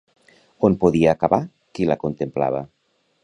On 0.69 0.77
podia 0.83 1.11
acabar 1.17 1.41
qui 1.79 1.87
la 1.91 1.99
contemplava? 2.05 2.65